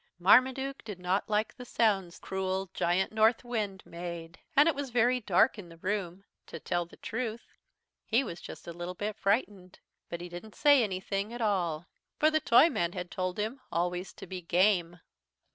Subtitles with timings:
[0.17, 4.39] Marmaduke did not like the sounds cruel Giant Northwind made.
[4.55, 6.23] And it was very dark in the room.
[6.47, 7.45] To tell the truth
[8.03, 9.77] he was just a little bit frightened.
[10.09, 11.85] But he didn't say anything at all.
[12.17, 14.99] For the Toyman had told him always to be "game."